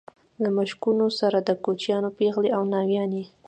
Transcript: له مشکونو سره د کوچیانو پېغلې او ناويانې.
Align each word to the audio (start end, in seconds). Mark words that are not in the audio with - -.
له 0.41 0.49
مشکونو 0.57 1.05
سره 1.19 1.37
د 1.41 1.49
کوچیانو 1.63 2.09
پېغلې 2.17 2.49
او 2.57 2.61
ناويانې. 2.71 3.23